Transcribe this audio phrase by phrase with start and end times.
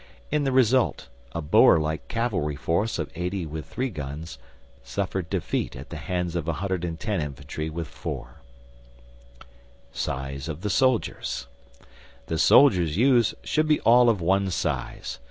[0.31, 4.39] In the result, a Boer like cavalry force of 80 with 3 guns
[4.81, 8.41] suffered defeat at the hands of 110 infantry with 4.
[9.93, 11.45] SIZE OF THE SOLDIERS
[12.25, 15.19] The soldiers used should be all of one size.